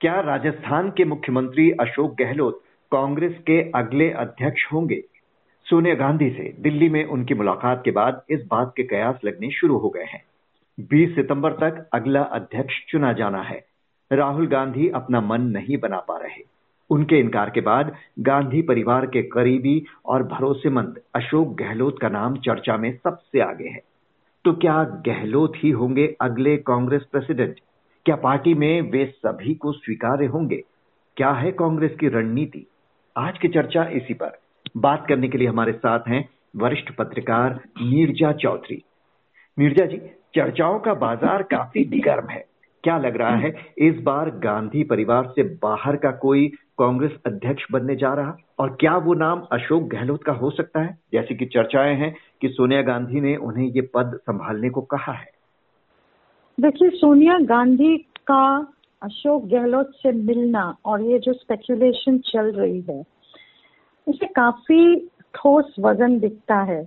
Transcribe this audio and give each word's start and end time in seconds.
क्या 0.00 0.20
राजस्थान 0.20 0.90
के 0.90 1.04
मुख्यमंत्री 1.04 1.70
अशोक 1.70 2.16
गहलोत 2.18 2.62
कांग्रेस 2.92 3.32
के 3.46 3.70
अगले 3.70 4.10
अध्यक्ष 4.10 4.72
होंगे? 4.72 5.02
सोनिया 5.64 5.94
गांधी 5.94 6.30
से 6.30 6.56
दिल्ली 6.60 6.88
में 6.88 7.04
उनकी 7.04 7.34
मुलाकात 7.34 7.82
के 7.84 7.90
बाद 7.90 8.22
इस 8.30 8.40
बात 8.50 8.72
के 8.76 8.82
कयास 8.82 9.18
लगने 9.24 9.50
शुरू 9.50 9.78
हो 9.78 9.88
गए 9.88 10.02
हैं। 10.02 10.22
20 10.80 11.14
सितंबर 11.14 11.52
तक 11.52 11.90
अगला 11.92 12.22
अध्यक्ष 12.22 12.74
चुना 12.88 13.12
जाना 13.12 13.42
है। 13.42 13.64
राहुल 14.12 14.46
गांधी 14.46 14.88
अपना 14.88 15.20
मन 15.20 15.40
नहीं 15.40 15.78
बना 15.78 15.98
पा 15.98 16.16
रहे। 16.16 16.44
उनके 16.90 17.18
इनकार 17.18 17.50
के 17.50 17.60
बाद 17.60 17.94
गांधी 18.18 18.62
परिवार 18.62 19.06
के 19.06 19.22
करीबी 19.22 19.84
और 20.06 20.22
भरोसेमंद 20.22 21.00
अशोक 21.14 21.56
गहलोत 21.56 21.98
का 21.98 22.08
नाम 22.08 22.36
चर्चा 22.36 22.76
में 22.76 22.96
सबसे 22.96 23.40
आगे 23.40 23.68
है। 23.68 23.80
तो 24.44 24.52
क्या 24.52 24.84
गहलोत 24.84 25.52
ही 25.56 25.70
होंगे 25.70 26.16
अगले 26.20 26.56
कांग्रेस 26.56 27.02
प्रेसिडेंट? 27.02 27.60
क्या 28.08 28.16
पार्टी 28.16 28.54
में 28.54 28.80
वे 28.82 29.06
सभी 29.06 29.54
को 29.54 29.72
स्वीकार्य 29.72 30.26
होंगे? 30.26 30.62
क्या 31.16 31.30
है 31.30 31.52
कांग्रेस 31.52 31.96
की 32.00 32.08
रणनीति? 32.08 32.66
आज 33.16 33.38
की 33.38 33.48
चर्चा 33.48 33.84
इसी 33.84 34.14
पर। 34.14 34.38
बात 34.76 35.06
करने 35.08 35.28
के 35.28 35.38
लिए 35.38 35.48
हमारे 35.48 35.72
साथ 35.72 36.00
हैं 36.08 36.28
वरिष्ठ 36.56 36.92
पत्रकार 36.96 37.60
नीरजा 37.82 38.32
चौधरी। 38.32 38.82
नीरजा 39.58 39.86
जी, 39.86 39.96
चर्चाओं 40.34 40.78
का 40.78 40.94
बाज़ार 40.94 41.42
काफ़ी 41.42 41.84
गर्म 41.84 42.28
है। 42.28 42.44
क्या 42.84 42.98
लग 42.98 43.16
रहा 43.16 43.36
है 43.36 43.54
इस 43.78 44.00
बार 44.02 44.30
गांधी 44.30 44.84
परिवार 44.84 45.26
से 45.26 45.42
बाहर 45.42 45.96
का 45.96 46.10
कोई 46.10 46.48
कांग्रेस 46.78 47.12
अध्यक्ष 47.26 47.64
बनने 47.72 47.96
जा 47.96 48.14
रहा? 48.14 48.36
और 48.58 48.76
क्या 48.80 48.96
वो 48.96 49.14
नाम 49.14 49.40
अशोक 49.52 49.82
गहलोत 49.82 50.24
का 50.24 50.32
हो 50.32 50.50
सकता 50.50 50.80
है? 50.80 50.98
जैसे 51.12 51.34
कि 51.34 51.46
चर्चाएँ 51.46 51.96
हैं 51.96 52.14
कि 52.40 52.48
सोनिया 52.48 52.82
गांधी 52.82 53.20
ने 53.20 53.36
उन्हें 53.36 53.66
ये 53.66 53.80
पद 53.80 54.18
संभालने 54.22 54.70
को 54.70 54.80
कहा 54.80 55.12
है। 55.12 55.37
देखिए, 56.58 56.88
सोनिया 56.90 57.38
गांधी 57.38 57.96
का 58.26 58.74
अशोक 59.02 59.44
गहलोत 59.44 59.90
से 59.96 60.12
मिलना 60.12 60.62
और 60.84 61.02
ये 61.02 61.18
जो 61.18 61.32
स्पेकुलेशन 61.32 62.18
चल 62.18 62.50
रही 62.52 62.80
है 62.80 63.02
उसे 64.06 64.26
काफ़ी 64.26 64.96
ठोस 65.34 65.74
वज़न 65.80 66.18
दिखता 66.18 66.60
है। 66.62 66.80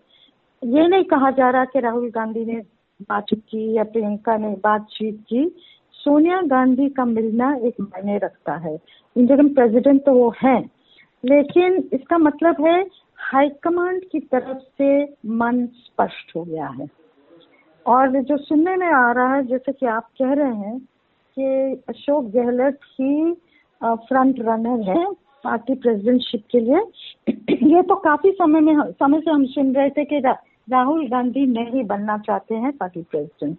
ये 0.62 0.88
नहीं 0.88 1.04
कहा 1.04 1.32
जा 1.32 1.50
रहा 1.50 1.66
कि 1.66 1.80
राहुल 1.80 2.10
गांधी 2.10 2.46
ने 2.46 2.60
बातचीत 3.02 3.44
की 3.50 3.72
या 3.74 3.84
प्रियंका 3.84 4.38
ने 4.38 4.54
बातचीत 4.64 5.24
की। 5.30 5.48
सोनिया 5.94 6.42
गांधी 6.42 6.90
का 6.90 7.06
मिलना 7.06 7.54
एक 7.64 7.82
मायने 7.82 8.18
रखता 8.18 8.56
है। 8.58 8.78
इंडियन 9.16 9.54
प्रेसिडेंट 9.54 10.06
तो 10.06 10.14
वो 10.14 10.34
है, 10.44 10.60
लेकिन 11.24 11.90
इसका 11.94 12.18
मतलब 12.18 12.66
है 12.68 12.82
हाईकमांड 13.24 14.04
की 14.12 14.20
तरफ़ 14.20 14.58
से 14.78 15.04
मन 15.26 15.66
स्पष्ट 15.66 16.36
हो 16.36 16.44
गया 16.44 16.68
है। 16.68 17.01
और 17.86 18.22
जो 18.22 18.38
सुनने 18.38 18.76
में 18.76 18.88
आ 18.88 19.12
रहा 19.12 19.34
है, 19.34 19.46
जैसे 19.48 19.72
कि 19.72 19.86
आप 19.88 20.08
कह 20.20 20.34
रहे 20.34 20.56
हैं 20.56 20.78
कि 21.38 21.82
अशोक 21.90 22.26
गहलोत 22.32 22.78
ही 22.92 23.34
फ्रंट 23.82 24.40
रनर 24.40 24.90
है 24.90 25.06
पार्टी 25.44 25.76
प्रेसिडेंटशिप 25.76 26.44
के 26.52 26.60
लिए। 26.60 26.80
ये 27.68 27.82
तो 27.82 27.96
काफ़ी 27.98 28.32
समय 28.32 28.60
में, 28.60 28.76
समय 28.92 29.20
से 29.20 29.32
हम 29.32 29.46
सुन 29.48 29.74
रहे 29.76 29.90
थे 29.90 30.06
कि 30.06 30.20
राहुल 30.20 31.08
गांधी 31.08 31.46
नहीं 31.48 31.84
बनना 31.84 32.18
चाहते 32.18 32.56
हैं 32.56 32.72
पार्टी 32.78 33.02
प्रेसिडेंट 33.02 33.58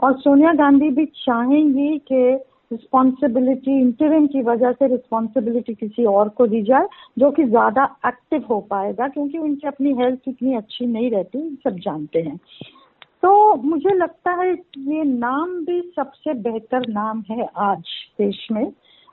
और 0.00 0.18
सोनिया 0.20 0.52
गांधी 0.54 0.88
भी 0.90 1.06
चाहेंगी 1.06 1.98
कि 2.08 2.38
रिस्पॉन्सिबिलिटी 2.72 3.78
इंटरिम 3.80 4.26
की 4.26 4.42
वजह 4.42 4.72
से 4.72 4.86
रिस्पॉन्सिबिलिटी 4.86 5.74
किसी 5.74 6.04
और 6.04 6.28
को 6.28 6.46
दी 6.46 6.62
जाए, 6.62 6.86
जो 7.18 7.30
कि 7.30 7.44
ज़्यादा 7.44 7.84
एक्टिव 8.06 8.44
हो 8.50 8.60
पाएगा, 8.60 9.08
क्योंकि 9.08 9.38
उनकी 9.38 9.66
अपनी 9.68 9.92
हेल्थ 9.94 10.28
इतनी 10.28 10.54
अच्छी 10.54 10.86
नहीं 10.86 11.10
रहती, 11.10 11.38
सब 11.64 11.78
जानते 11.78 12.20
हैं। 12.20 12.38
तो 13.22 13.54
मुझे 13.62 13.94
लगता 13.94 14.32
है 14.32 14.52
ये 14.52 15.02
नाम 15.04 15.50
भी 15.64 15.80
सबसे 15.96 16.34
बेहतर 16.42 16.88
नाम 16.88 17.22
है 17.30 17.48
आज 17.62 17.90
देश 18.18 18.46
में 18.52 18.70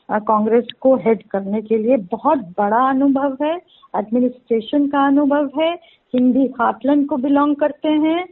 कांग्रेस 0.09 0.67
को 0.81 0.95
हेड 0.97 1.23
करने 1.23 1.61
के 1.61 1.77
लिए 1.77 1.97
बहुत 2.11 2.45
बड़ा 2.57 2.87
अनुभव 2.89 3.37
है 3.41 3.55
एडमिनिस्ट्रेशन 3.93 4.87
का 4.87 5.05
अनुभव 5.07 5.49
है 5.59 5.73
हिंदी 6.13 6.45
हार्टलैंड 6.59 7.07
को 7.07 7.17
बिलोंग 7.17 7.55
करते 7.55 7.89
हैं 8.05 8.23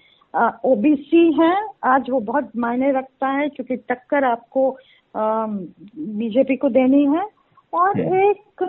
ओबीसी 0.66 1.32
हैं 1.34 1.58
आज 1.86 2.10
वो 2.10 2.20
बहुत 2.22 2.52
मायने 2.58 2.92
रखता 2.92 3.28
है 3.30 3.48
क्योंकि 3.50 3.76
टक्कर 3.90 4.24
आपको 4.24 4.70
बीजेपी 5.14 6.56
को 6.56 6.70
देनी 6.72 7.04
है 7.08 7.28
और 7.74 8.00
हम्म। 8.00 8.16
एक 8.20 8.64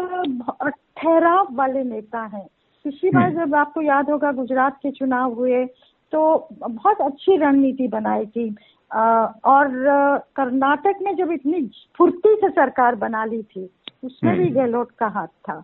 ठहराव 0.96 1.48
वाले 1.52 1.82
नेता 1.84 2.22
हैं 2.26 2.46
पिछली 2.84 3.10
बार 3.10 3.22
हम्म। 3.24 3.44
जब 3.44 3.54
आपको 3.54 3.82
याद 3.82 4.10
होगा 4.10 4.32
गुजरात 4.32 4.78
के 4.82 4.90
चुनाव 4.90 5.34
हुए 5.34 5.64
तो 6.12 6.48
बहुत 6.62 7.00
अच्छी 7.00 7.36
रणनीति 7.36 7.88
बनाई 7.88 8.26
थी। 8.26 8.48
और 8.90 9.68
कर्नाटक 10.36 10.98
में 11.02 11.14
जब 11.16 11.30
इतनी 11.32 11.62
फुर्ती 11.98 12.34
से 12.34 12.48
सरकार 12.50 12.94
बना 12.94 13.24
ली 13.24 13.42
थी 13.42 13.68
उसमें 14.04 14.36
भी 14.36 14.44
हम्म। 14.44 14.54
गहलोत 14.54 14.90
का 14.90 15.06
हाथ 15.08 15.26
था। 15.48 15.62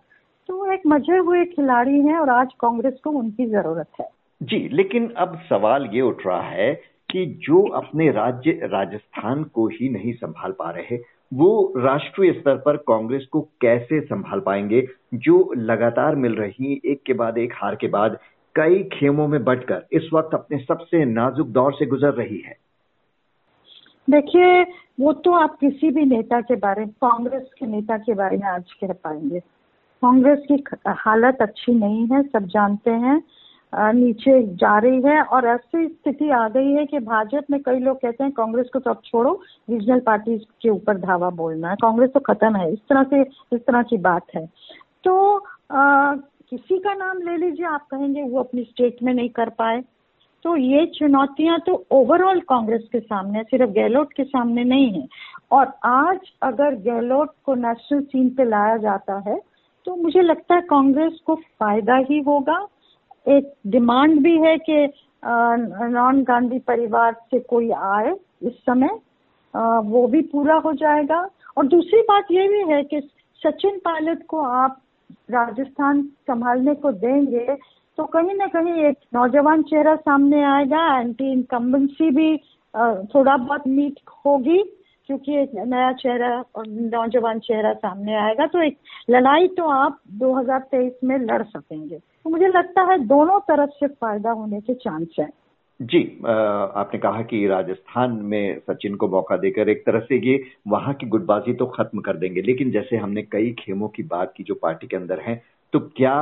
तो 0.49 0.71
एक 0.73 0.81
मज़े 0.87 1.17
हुए 1.17 1.43
खिलाड़ी 1.45 1.99
हैं 1.99 2.17
और 2.17 2.29
आज 2.29 2.53
कांग्रेस 2.59 2.99
को 3.03 3.09
उनकी 3.09 3.45
ज़रूरत 3.45 3.87
है। 4.01 4.07
जी 4.41 4.67
लेकिन 4.73 5.09
अब 5.17 5.39
सवाल 5.49 5.89
ये 5.93 6.01
उठ 6.01 6.25
रहा 6.27 6.41
है 6.41 6.73
कि 7.09 7.25
जो 7.43 7.61
अपने 7.77 8.09
राज्य 8.11 8.51
राजस्थान 8.63 9.43
को 9.53 9.67
ही 9.67 9.89
नहीं 9.89 10.13
संभाल 10.13 10.51
पा 10.51 10.69
रहे 10.71 10.97
वो 11.33 11.73
राष्ट्रीय 11.77 12.31
स्तर 12.31 12.55
पर 12.55 12.77
कांग्रेस 12.87 13.25
को 13.31 13.41
कैसे 13.61 13.99
संभाल 14.01 14.39
पाएँगे? 14.39 14.81
जो 15.13 15.53
लगातार 15.57 16.15
मिल 16.15 16.35
रही 16.35 16.81
एक 16.85 17.01
के 17.05 17.13
बाद 17.13 17.37
एक 17.37 17.53
हार 17.55 17.75
के 17.75 17.87
बाद 17.87 18.17
कई 18.55 18.83
खेमों 18.93 19.27
में 19.27 19.43
बटकर 19.43 19.85
इस 19.93 20.09
वक्त 20.13 20.33
अपने 20.33 20.57
सबसे 20.57 21.05
नाजुक 21.05 21.47
दौर 21.47 21.73
से 21.73 21.85
गुजर 21.85 22.13
रही 22.13 22.37
है। 22.37 22.55
देखिए 24.07 24.61
वो 24.99 25.13
तो 25.13 25.31
आप 25.31 25.55
किसी 25.59 25.89
भी 25.91 26.05
नेता 26.05 26.41
के 26.41 26.55
बारे 26.55 26.85
में 26.85 26.93
कांग्रेस 27.03 27.43
के 27.59 27.65
नेता 27.65 27.97
के 27.97 28.13
बारे 28.13 28.37
में 28.37 28.47
आज 28.47 28.73
कह 28.81 28.93
पाएँगे। 28.93 29.39
कांग्रेस 30.01 30.39
की 30.51 30.63
हालत 30.87 31.37
अच्छी 31.41 31.73
नहीं 31.73 32.05
है 32.07 32.21
सब 32.23 32.45
जानते 32.47 32.91
हैं। 32.91 33.21
नीचे 33.73 34.41
जा 34.55 34.77
रही 34.79 35.01
है 35.01 35.21
और 35.23 35.45
ऐसी 35.47 35.87
स्थिति 35.87 36.29
आ 36.29 36.47
गई 36.49 36.71
है 36.71 36.85
कि 36.85 36.99
भाजपा 36.99 37.41
में 37.51 37.61
कई 37.63 37.79
लोग 37.79 37.97
कहते 37.97 38.23
हैं 38.23 38.31
कांग्रेस 38.31 38.69
को 38.73 38.79
तो 38.79 38.91
अब 38.91 39.01
छोड़ो 39.05 39.33
रीजनल 39.69 39.99
पार्टी 39.99 40.37
के 40.61 40.69
ऊपर 40.69 40.97
धावा 40.97 41.29
बोलना 41.29 41.69
है। 41.69 41.75
कांग्रेस 41.75 42.09
तो 42.09 42.19
खत्म 42.19 42.55
है 42.55 42.71
इस 42.73 42.79
तरह 42.89 43.03
से 43.03 43.21
इस 43.55 43.65
तरह 43.65 43.83
की 43.83 43.97
बात 43.97 44.35
है। 44.35 44.45
तो 45.03 45.45
आ, 45.71 46.15
किसी 46.53 46.77
का 46.79 46.93
नाम 46.93 47.17
ले 47.19 47.35
लीजिए 47.37 47.65
आप 47.65 47.85
कहेंगे 47.91 48.23
वो 48.23 48.39
अपनी 48.39 48.63
स्टेट 48.63 48.97
में 49.03 49.13
नहीं 49.13 49.29
कर 49.31 49.49
पाए। 49.51 49.79
तो 50.45 50.55
ये 50.57 50.85
चुनौतियाँ 50.95 51.57
तो 51.59 51.73
ओवरऑल 51.91 52.39
कांग्रेस 52.49 52.81
के 52.91 52.99
सामने 52.99 53.41
सिर्फ़ 53.43 53.71
गहलोत 53.71 54.09
के 54.17 54.23
सामने 54.23 54.63
नहीं 54.63 54.91
है। 54.91 55.07
और 55.51 55.71
आज 55.85 56.19
अगर 56.43 56.75
गहलोत 56.83 57.33
को 57.45 57.55
नेशनल 57.55 58.01
सीन 58.03 58.29
पे 58.29 58.45
लाया 58.49 58.75
जाता 58.77 59.17
है 59.27 59.39
तो 59.87 59.95
मुझे 59.95 60.21
लगता 60.21 60.55
है 60.55 60.61
कांग्रेस 60.69 61.19
को 61.25 61.35
फ़ायदा 61.35 61.95
ही 62.09 62.19
होगा। 62.27 62.59
एक 63.27 63.51
डिमांड 63.67 64.19
भी 64.23 64.37
है 64.39 64.57
कि 64.59 64.77
नॉन 65.23 66.23
गांधी 66.23 66.59
परिवार 66.67 67.13
से 67.31 67.39
कोई 67.39 67.71
आए 67.71 68.13
इस 68.41 68.53
समय 68.61 68.99
आ, 69.53 69.79
वो 69.79 70.07
भी 70.07 70.21
पूरा 70.29 70.55
हो 70.57 70.73
जाएगा। 70.75 71.27
और 71.57 71.67
दूसरी 71.67 72.01
बात 72.03 72.31
ये 72.31 72.47
भी 72.47 72.63
है 72.71 72.83
कि 72.83 73.01
सचिन 73.41 73.77
पायलट 73.85 74.25
को 74.27 74.43
आप 74.61 74.79
राजस्थान 75.31 76.01
संभालने 76.27 76.73
को 76.75 76.91
देंगे 76.93 77.55
तो 77.97 78.03
कहीं 78.05 78.35
ना 78.35 78.45
कहीं 78.47 78.83
एक 78.85 78.97
नौजवान 79.13 79.63
चेहरा 79.63 79.95
सामने 79.97 80.43
आएगा 80.43 80.85
एंटी 80.99 81.31
इनकम्बेंसी 81.31 82.09
भी 82.11 82.35
थोड़ा 83.13 83.35
बहुत 83.37 83.67
मीट 83.67 83.99
होगी, 84.25 84.57
क्योंकि 85.09 85.35
एक 85.37 85.51
नया 85.55 85.91
चेहरा 85.93 86.29
और 86.55 86.67
नौजवान 86.67 87.39
चेहरा 87.39 87.73
सामने 87.75 88.15
आएगा 88.17 88.45
तो 88.47 88.61
एक 88.61 88.77
लड़ाई 89.09 89.47
तो 89.47 89.67
आप 89.71 89.99
2023 90.13 91.03
में 91.03 91.17
लड़ 91.19 91.41
सकेंगे। 91.43 91.97
तो 91.97 92.29
मुझे 92.29 92.47
लगता 92.47 92.81
है 92.91 92.97
दोनों 93.07 93.39
तरफ़ 93.41 93.69
से 93.69 93.87
फ़ायदा 93.87 94.31
होने 94.31 94.61
के 94.61 94.73
चांस 94.75 95.15
है। 95.19 95.29
जी 95.79 95.99
आपने 96.25 96.99
कहा 96.99 97.21
कि 97.21 97.45
राजस्थान 97.47 98.11
में 98.23 98.59
सचिन 98.59 98.95
को 98.95 99.07
मौका 99.07 99.37
देकर 99.37 99.69
एक 99.69 99.85
तरह 99.85 99.99
से 99.99 100.19
ये 100.27 100.43
वहाँ 100.67 100.93
की 100.93 101.07
गुटबाजी 101.07 101.53
तो 101.53 101.65
खत्म 101.67 102.01
कर 102.01 102.17
देंगे, 102.17 102.41
लेकिन 102.41 102.71
जैसे 102.71 102.97
हमने 102.97 103.21
कई 103.23 103.51
खेमों 103.59 103.87
की 103.87 104.03
बात 104.03 104.33
की 104.37 104.43
जो 104.43 104.55
पार्टी 104.55 104.87
के 104.87 104.97
अंदर 104.97 105.19
है 105.19 105.41
तो 105.73 105.79
क्या 105.97 106.15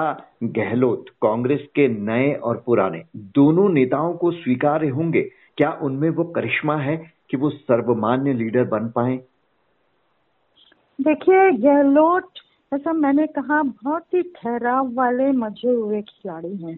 गहलोत 0.44 1.06
कांग्रेस 1.22 1.68
के 1.76 1.88
नए 1.88 2.34
और 2.34 2.62
पुराने 2.66 3.04
दोनों 3.36 3.68
नेताओं 3.70 4.14
को 4.14 4.32
स्वीकार्य 4.32 4.88
होंगे? 4.90 5.22
क्या 5.58 5.72
उनमें 5.84 6.10
वो 6.10 6.24
करिश्मा 6.36 6.76
है 6.78 6.96
कि 7.30 7.38
वो 7.38 7.50
सर्वमान्य 7.50 8.34
लीडर 8.34 8.64
बन 8.66 8.88
पाए? 8.96 9.18
देखिए, 11.00 11.52
गहलोत 11.52 12.30
जैसा 12.72 12.94
मैंने 12.94 13.26
कहा, 13.28 13.62
बहुत 13.64 14.14
ही 14.14 14.22
ठहराव 14.36 14.94
वाले, 14.94 15.32
मज़े 15.34 15.72
हुए 15.72 16.02
खिलाड़ी 16.02 16.56
हैं। 16.58 16.78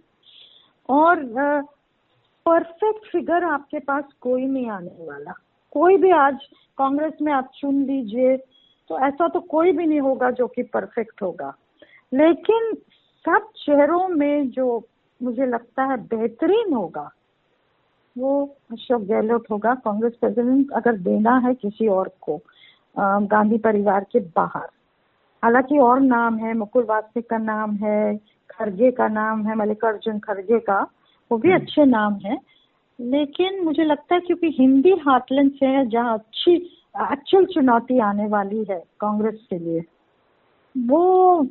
और 0.89 1.23
परफेक्ट 2.45 3.11
फिगर 3.11 3.43
आपके 3.43 3.79
पास 3.79 4.03
कोई 4.21 4.45
नहीं 4.45 4.69
आने 4.69 5.05
वाला। 5.07 5.33
कोई 5.75 5.97
भी 5.97 6.11
आज 6.11 6.37
कांग्रेस 6.77 7.13
में 7.21 7.31
आप 7.33 7.49
चुन 7.55 7.83
लीजिए 7.83 8.35
तो 8.89 8.99
ऐसा 8.99 9.27
तो 9.27 9.39
कोई 9.39 9.71
भी 9.71 9.85
नहीं 9.85 9.99
होगा 10.01 10.29
जो 10.31 10.47
कि 10.47 10.63
परफेक्ट 10.63 11.21
होगा। 11.21 11.53
लेकिन 12.11 12.73
सब 13.25 13.49
चेहरों 13.57 14.07
में 14.07 14.49
जो 14.49 14.65
मुझे 15.21 15.45
लगता 15.45 15.83
है 15.83 15.97
बेहतरीन 16.07 16.73
होगा, 16.73 17.09
वो 18.15 18.57
अशोक 18.71 19.01
गहलोत 19.01 19.43
होगा, 19.51 19.73
कांग्रेस 19.75 20.13
प्रेसिडेंट 20.13 20.71
अगर 20.71 20.97
देना 20.99 21.37
है 21.37 21.53
किसी 21.53 21.87
और 21.87 22.11
को 22.21 22.39
गांधी 22.95 23.57
परिवार 23.57 24.05
के 24.11 24.19
बाहर। 24.19 24.67
हालाँकि 25.43 25.77
और 25.79 25.99
नाम 25.99 26.37
है, 26.37 26.53
मुकुल 26.53 26.83
वासनिक 26.83 27.29
का 27.29 27.37
नाम 27.37 27.75
है 27.75 28.17
खरगे 28.49 28.91
का 28.91 29.07
नाम 29.07 29.45
है, 29.47 29.55
मल्लिकार्जुन 29.55 30.19
खरगे 30.19 30.59
का 30.59 30.85
वो 31.31 31.37
भी 31.37 31.51
हम्म। 31.51 31.61
अच्छे 31.61 31.85
नाम 31.85 32.13
है 32.25 32.37
लेकिन 32.99 33.63
मुझे 33.63 33.83
लगता 33.83 34.15
है 34.15 34.21
क्योंकि 34.21 34.55
हिंदी 34.59 34.91
हार्टलैंड 35.07 35.51
से 35.51 35.65
है 35.65 35.85
जहाँ 35.89 36.13
अच्छी 36.13 36.55
एक्चुअल 37.11 37.45
चुनौती 37.45 37.99
आने 37.99 38.27
वाली 38.27 38.63
है 38.69 38.83
कांग्रेस 38.99 39.39
के 39.49 39.57
लिए। 39.59 39.83
वो 40.75 40.99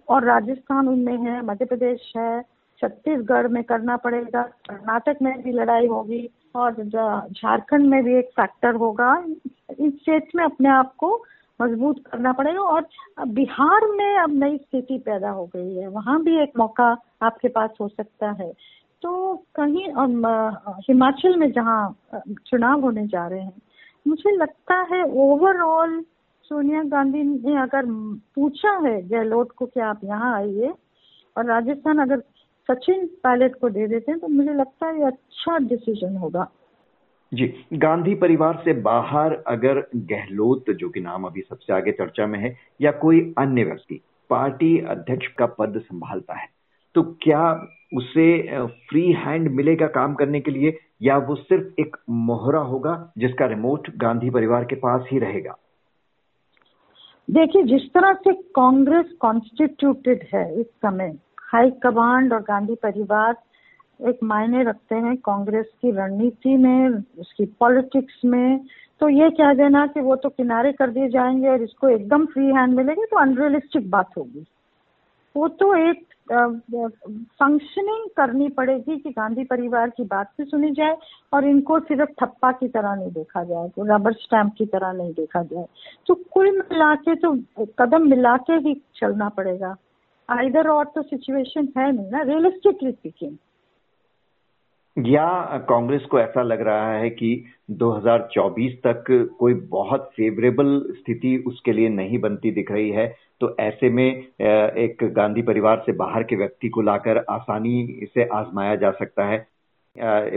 और 0.08 0.24
राजस्थान 0.24 0.88
उनमें 0.88 1.16
है 1.18 1.44
मध्य 1.44 1.64
प्रदेश 1.64 2.12
है 2.16 2.42
छत्तीसगढ़ 2.82 3.48
में 3.48 3.62
करना 3.64 3.96
पड़ेगा 3.96 4.42
कर्नाटक 4.68 5.18
में 5.22 5.42
भी 5.42 5.52
लड़ाई 5.52 5.86
होगी 5.86 6.28
और 6.54 6.82
झारखंड 6.82 7.86
में 7.86 8.02
भी 8.04 8.14
एक 8.18 8.30
फैक्टर 8.36 8.74
होगा। 8.74 9.14
इन 9.80 9.90
स्टेट्स 9.90 10.34
में 10.34 10.44
अपने 10.44 10.68
आप 10.68 10.94
को 10.94 11.14
मज़बूत 11.60 11.98
करना 12.06 12.32
पड़ेगा 12.32 12.60
और 12.60 12.86
बिहार 13.28 13.86
में 13.88 14.18
अब 14.18 14.34
नई 14.34 14.56
स्थिति 14.56 14.98
पैदा 14.98 15.30
हो 15.30 15.46
गई 15.46 15.74
है। 15.74 15.88
वहाँ 15.88 16.22
भी 16.22 16.42
एक 16.42 16.52
मौका 16.58 16.96
आपके 17.22 17.48
पास 17.48 17.70
हो 17.80 17.88
सकता 17.88 18.30
है। 18.30 18.52
तो 19.02 19.34
कहीं 19.58 19.86
हिमाचल 20.88 21.36
में 21.36 21.50
जहाँ 21.52 22.22
चुनाव 22.46 22.80
होने 22.80 23.06
जा 23.06 23.26
रहे 23.28 23.40
हैं, 23.40 23.62
मुझे 24.06 24.36
लगता 24.36 24.74
है 24.92 25.02
ओवरऑल 25.22 26.00
सोनिया 26.50 26.82
गांधी 26.82 27.22
ने 27.22 27.56
अगर 27.62 27.86
पूछा 28.34 28.70
है 28.86 29.00
गहलोत 29.08 29.50
को 29.50 29.66
कि 29.66 29.80
आप 29.80 30.00
यहाँ 30.04 30.34
आइए 30.36 30.72
और 31.36 31.46
राजस्थान 31.46 31.98
अगर 31.98 32.22
सचिन 32.68 33.06
पायलट 33.24 33.58
को 33.60 33.68
दे 33.70 33.86
देते 33.86 34.12
हैं 34.12 34.20
तो 34.20 34.28
मुझे 34.28 34.54
लगता 34.54 34.86
है 34.86 34.98
ये 34.98 35.06
अच्छा 35.06 35.58
डिसीज़न 35.58 36.16
होगा। 36.16 36.46
जी, 37.32 37.46
गांधी 37.72 38.14
परिवार 38.14 38.62
से 38.64 38.72
बाहर 38.82 39.32
अगर 39.46 39.78
गहलोत, 39.96 40.70
जो 40.70 40.88
कि 40.88 41.00
नाम 41.00 41.24
अभी 41.24 41.40
सबसे 41.40 41.72
आगे 41.72 41.92
चर्चा 41.92 42.26
में 42.26 42.38
है, 42.38 42.56
या 42.80 42.90
कोई 42.92 43.20
अन्य 43.38 43.64
व्यक्ति, 43.64 44.00
पार्टी 44.30 44.78
अध्यक्ष 44.80 45.26
का 45.28 45.46
पद 45.48 45.80
संभालता 45.80 46.34
है 46.34 46.48
तो 46.94 47.02
क्या 47.22 47.50
उसे 47.94 48.26
फ्री 48.88 49.12
हैंड 49.12 49.48
मिलेगा 49.50 49.86
काम 49.86 50.14
करने 50.14 50.40
के 50.40 50.50
लिए, 50.50 50.78
या 51.02 51.16
वो 51.18 51.34
सिर्फ़ 51.34 51.80
एक 51.80 51.96
मोहरा 52.10 52.60
होगा 52.60 53.12
जिसका 53.18 53.46
रिमोट 53.46 53.88
गांधी 53.96 54.30
परिवार 54.30 54.64
के 54.64 54.76
पास 54.76 55.06
ही 55.12 55.18
रहेगा? 55.18 55.56
देखिए, 57.28 57.62
जिस 57.62 57.82
तरह 57.94 58.12
से 58.14 58.32
कांग्रेस 58.56 59.12
कॉन्स्टिट्यूटेड 59.20 60.26
है 60.34 60.60
इस 60.60 60.66
समय 60.66 61.16
हाई 61.42 61.70
कमांड 61.82 62.32
और 62.32 62.40
गांधी 62.40 62.74
परिवार 62.74 63.36
एक 64.08 64.18
मायने 64.24 64.62
रखते 64.64 64.94
हैं 64.94 65.16
कांग्रेस 65.16 65.66
की 65.82 65.90
रणनीति 65.90 66.56
में, 66.56 66.88
उसकी 67.18 67.44
पॉलिटिक्स 67.60 68.20
में 68.24 68.64
तो 69.00 69.08
ये 69.08 69.28
कह 69.30 69.52
देना 69.54 69.86
कि 69.86 70.00
वो 70.00 70.16
तो 70.16 70.28
किनारे 70.28 70.72
कर 70.72 70.90
दिए 70.90 71.08
जाएँगे 71.08 71.48
और 71.48 71.62
इसको 71.62 71.88
एकदम 71.88 72.26
फ्री 72.26 72.46
हैंड 72.46 72.74
मिलेगी 72.74 73.04
तो 73.04 73.16
अनरियलिस्टिक 73.16 73.90
बात 73.90 74.10
होगी। 74.18 74.44
वो 75.36 75.48
तो 75.48 75.74
एक 75.74 76.06
फंक्शनिंग 77.40 78.08
करनी 78.16 78.48
पड़ेगी 78.48 78.96
कि 78.98 79.10
गांधी 79.10 79.44
परिवार 79.44 79.90
की 79.90 80.04
बात 80.04 80.30
भी 80.38 80.44
सुनी 80.44 80.70
जाए 80.70 80.96
और 81.32 81.44
इनको 81.44 81.78
सिर्फ़ 81.80 82.10
थप्पा 82.22 82.50
की 82.52 82.68
तरह 82.68 82.94
नहीं 82.94 83.10
देखा 83.12 83.42
जाए 83.44 83.68
तो 83.68 83.84
रबर 83.86 84.12
स्टैम्प 84.14 84.54
की 84.58 84.66
तरह 84.66 84.92
नहीं 84.92 85.12
देखा 85.12 85.42
जाए। 85.42 85.66
तो 86.06 86.14
कुल 86.32 86.50
मिला 86.50 86.94
के 86.96 87.14
तो 87.14 87.34
कदम 87.78 88.08
मिला 88.10 88.36
के 88.36 88.52
ही 88.68 88.74
चलना 88.96 89.28
पड़ेगा। 89.28 89.74
आइधर 90.28 90.68
और 90.68 90.84
तो 90.94 91.02
सिचुएशन 91.02 91.68
है 91.78 91.90
नहीं 91.92 92.10
ना। 92.10 92.22
रियलिस्टिकली 92.22 92.92
स्पीकिंग 92.92 93.36
या 94.96 95.58
कांग्रेस 95.68 96.02
को 96.02 96.18
ऐसा 96.20 96.42
लग 96.42 96.60
रहा 96.60 96.92
है 96.92 97.10
कि 97.10 97.44
2024 97.70 98.72
तक 98.86 99.04
कोई 99.38 99.54
बहुत 99.54 100.10
फेवरेबल 100.16 100.80
स्थिति 100.90 101.36
उसके 101.46 101.72
लिए 101.72 101.88
नहीं 101.88 102.18
बनती 102.18 102.50
दिख 102.50 102.70
रही 102.72 102.90
है 102.90 103.06
तो 103.40 103.56
ऐसे 103.60 103.90
में 103.90 104.04
एक 104.04 105.04
गांधी 105.16 105.42
परिवार 105.42 105.82
से 105.86 105.92
बाहर 105.92 106.22
के 106.22 106.36
व्यक्ति 106.36 106.68
को 106.68 106.82
लाकर 106.82 107.24
आसानी 107.30 108.06
से 108.14 108.24
आजमाया 108.24 108.74
जा 108.76 108.90
सकता 108.90 109.24
है। 109.24 109.46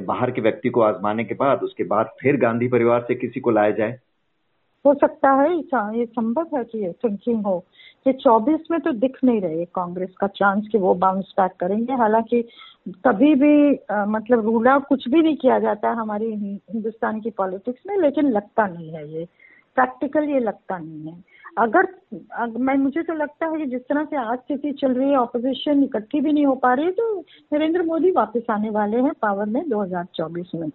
बाहर 0.06 0.31
के 0.31 0.42
व्यक्ति 0.42 0.69
को 0.69 0.81
आजमाने 0.81 1.24
के 1.24 1.34
बाद, 1.34 1.62
उसके 1.63 1.84
बाद 1.84 2.10
फिर 2.22 2.38
गांधी 2.38 2.68
परिवार 2.68 3.06
से 3.07 3.16
किसी 3.16 3.40
को 3.40 3.52
लाया 3.52 3.72
जाए। 3.72 4.00
हो 4.85 4.93
सकता 4.93 5.31
है 5.31 5.57
ये 5.99 6.05
संभव 6.05 6.57
है 6.57 6.63
कि 6.63 6.85
ये 6.85 6.91
थिंकिंग 6.91 7.45
हो। 7.45 7.59
कि 8.05 8.13
24 8.13 8.59
में 8.71 8.79
तो 8.79 8.91
दिख 8.91 9.17
नहीं 9.23 9.41
रहे 9.41 9.65
कांग्रेस 9.65 10.09
का 10.19 10.27
चांस 10.27 10.67
कि 10.71 10.77
वो 10.77 10.93
बाउंस 10.93 11.33
बैक 11.39 11.51
करेंगे। 11.59 11.93
हालाँकि 11.93 12.47
कभी 12.89 13.35
भी 13.35 13.75
आ, 13.91 14.05
मतलब 14.05 14.45
रूल 14.45 14.67
आउट 14.67 14.85
कुछ 14.85 15.09
भी 15.09 15.21
नहीं 15.21 15.37
किया 15.37 15.59
जाता 15.59 15.89
है 15.89 15.95
हमारी 15.95 16.33
हिंदुस्तान 16.71 17.21
की 17.21 17.29
पॉलिटिक्स 17.29 17.83
में 17.87 17.97
लेकिन 17.97 18.29
लगता 18.29 18.67
नहीं 18.67 18.89
है 18.89 19.13
ये। 19.13 19.27
प्रैक्टिकल 19.75 20.23
ये 20.23 20.39
लगता 20.39 20.77
नहीं 20.77 21.07
है। 21.07 21.23
अगर, 21.57 21.87
अगर 22.31 22.57
मैं 22.57 22.75
मुझे 22.75 23.03
तो 23.03 23.13
लगता 23.13 23.45
है 23.45 23.57
कि 23.57 23.65
जिस 23.65 23.81
तरह 23.81 24.03
से 24.03 24.17
आज 24.17 24.37
स्थिति 24.37 24.71
चल 24.71 24.93
रही 24.93 25.09
है 25.09 25.17
ऑपोजिशन 25.17 25.83
इकट्ठी 25.83 26.21
भी 26.21 26.31
नहीं 26.31 26.45
हो 26.45 26.55
पा 26.55 26.73
रही 26.73 26.91
तो 26.91 27.19
नरेंद्र 27.53 27.83
मोदी 27.83 28.11
वापस 28.11 28.41
आने 28.49 28.69
वाले 28.69 28.97
हैं 28.97 29.11
पावर 29.21 29.45
में 29.45 29.69
2024 29.69 30.47
में। 30.55 30.69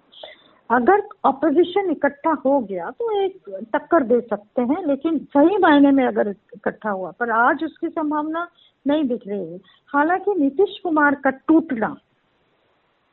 अगर 0.71 1.01
अपोजिशन 1.25 1.91
इकट्ठा 1.91 2.33
हो 2.45 2.59
गया 2.61 2.91
तो 2.91 3.11
एक 3.21 3.49
टक्कर 3.75 4.03
दे 4.05 4.21
सकते 4.23 4.63
हैं, 4.63 4.87
लेकिन 4.87 5.19
सही 5.27 5.57
मायने 5.59 5.91
में 5.93 6.05
अगर 6.07 6.29
इकट्ठा 6.29 6.91
हुआ, 6.91 7.11
पर 7.11 7.31
आज 7.33 7.65
उसकी 7.65 7.89
संभावना 7.89 8.47
नहीं 8.87 9.05
दिख 9.05 9.27
रही 9.29 9.53
है। 9.53 9.59
हालाँकि 9.93 10.35
नीतीश 10.35 10.79
कुमार 10.83 11.15
का 11.25 11.31
टूटना 11.31 11.97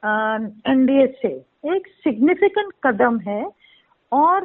एनडीए 0.03 1.07
से 1.21 1.27
एक 1.67 1.87
सिग्निफिकेंट 2.03 2.73
कदम 2.83 3.19
है, 3.19 3.43
और 4.11 4.43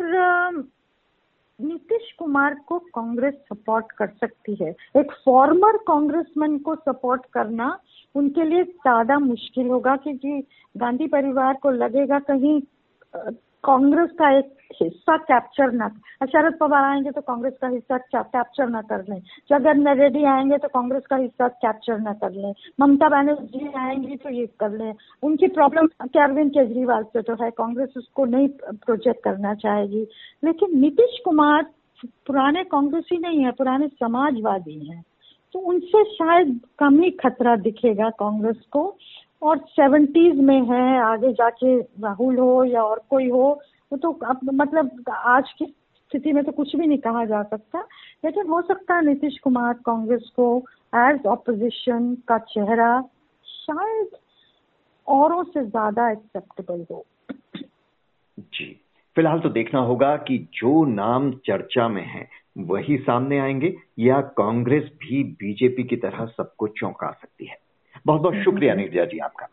नीतीश 1.59 2.13
कुमार 2.19 2.55
को 2.69 2.79
कांग्रेस 2.95 3.35
सपोर्ट 3.49 3.93
कर 3.93 4.09
सकती 4.21 4.55
है। 4.63 4.75
एक 4.97 5.13
फॉर्मर 5.25 5.77
कांग्रेसमैन 5.87 6.59
को 6.59 6.75
सपोर्ट 6.77 7.27
करना 7.35 7.79
उनके 8.15 8.45
लिए 8.45 8.63
ज़्यादा 8.65 9.19
मुश्किल 9.21 9.69
होगा, 9.69 9.97
क्योंकि 9.97 10.43
गांधी 10.75 11.07
परिवार 11.09 11.55
को 11.63 11.71
लगेगा 11.73 12.19
कहीं 12.21 12.61
कांग्रेस 13.65 14.11
का 14.11 14.31
एक 14.39 14.55
हिस्सा 14.83 15.17
कैप्चर 15.17 15.73
न 15.73 15.89
शरद 16.27 16.57
पवार 16.61 16.85
आएँगे 16.85 17.11
तो 17.11 17.21
कांग्रेस 17.21 17.53
का 17.61 17.69
हिस्सा 17.69 17.99
कैप्चर 17.99 18.69
न 18.69 18.81
कर 18.81 19.05
लें। 19.09 19.21
जगन 19.51 19.89
रेड्डी 19.89 20.25
आएँगे 20.25 20.59
तो 20.59 20.69
कांग्रेस 20.69 21.03
का 21.11 21.17
हिस्सा 21.17 21.49
कैप्चर 21.49 21.99
न 22.01 22.13
कर 22.13 22.33
लें। 22.33 22.53
ममता 22.81 23.09
बनर्जी 23.09 23.69
आएँगी 23.77 24.17
तो 24.17 24.31
ये 24.31 24.47
कर 24.61 24.71
लें। 24.71 24.95
उनकी 25.23 25.47
प्रॉब्लम 25.49 25.89
अरविंद 26.03 26.51
केजरीवाल 26.51 27.03
से 27.03 27.23
तो 27.23 27.35
है, 27.35 27.51
कांग्रेस 27.51 27.95
उसको 27.97 28.25
नहीं 28.25 28.49
प्रोजेक्ट 28.73 29.23
करना 29.25 29.55
चाहेगी। 29.55 30.07
लेकिन 30.45 30.79
नीतीश 30.81 31.19
कुमार 31.25 31.67
पुराने 32.27 32.65
कांग्रेसी 32.65 33.19
नहीं 33.19 33.45
है, 33.45 33.51
पुराने 33.51 33.89
समाजवादी 33.89 34.79
हैं। 34.89 35.03
तो 35.55 35.59
उनसे 35.59 36.05
शायद 36.05 36.61
कम 36.79 37.01
ही 37.01 37.11
खतरा 37.11 37.57
दिखेगा 37.57 38.11
कांग्रेस 38.11 38.61
को। 38.71 38.85
और 39.43 39.59
सेवेंटीज 39.59 40.39
में 40.39 40.61
है, 40.63 40.99
आगे 41.01 41.33
जाके 41.33 41.79
राहुल 41.81 42.39
हो 42.39 42.65
या 42.65 42.83
और 42.83 43.03
कोई 43.11 43.29
हो, 43.31 43.61
वो 43.93 43.97
तो 43.97 44.13
अब 44.13 44.41
मतलब 44.55 45.05
आज 45.11 45.53
की 45.53 45.65
स्थिति 45.67 46.33
में 46.33 46.45
तो 46.45 46.53
कुछ 46.53 46.77
भी 46.77 46.87
नहीं 46.87 46.99
कहा 46.99 47.25
जा 47.25 47.43
सकता। 47.43 47.81
लेकिन 48.25 48.47
हो 48.47 48.63
सकता 48.63 48.95
है 48.95 49.07
नीतीश 49.07 49.39
कुमार 49.39 49.73
कांग्रेस 49.73 50.31
को 50.37 50.59
एज 50.95 51.27
ऑपोजिशन 51.27 52.15
का 52.29 52.39
चेहरा 52.39 53.03
शायद 53.45 54.09
औरों 55.09 55.43
से 55.45 55.65
ज़्यादा 55.65 56.11
एक्सेप्टेबल 56.11 56.87
हो। 56.91 57.05
जी, 58.39 58.67
फ़िलहाल 59.17 59.41
तो 59.41 59.49
देखना 59.49 59.81
होगा 59.81 60.17
कि 60.17 60.39
जो 60.55 60.85
नाम 60.85 61.31
चर्चा 61.33 61.89
में 61.89 62.05
है, 62.07 62.29
वही 62.59 62.97
सामने 62.99 63.39
आएँगे 63.39 63.77
या 63.99 64.21
कांग्रेस 64.21 64.85
भी 64.85 65.23
बीजेपी 65.25 65.85
की 65.85 65.97
तरह 65.97 66.27
सबको 66.27 66.69
चौंका 66.69 67.11
सकती 67.11 67.47
है। 67.47 67.62
बहुत 68.07 68.21
बहुत 68.21 68.35
शुक्रिया 68.35 68.75
निर्जा 68.75 69.05
जी 69.05 69.19
आपका। 69.19 69.49